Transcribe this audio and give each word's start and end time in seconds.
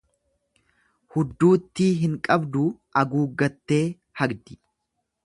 Hudduuttii 1.15 1.89
hin 2.05 2.15
qabduu 2.29 2.65
aguuggattee 3.03 3.83
hagdi. 4.23 4.59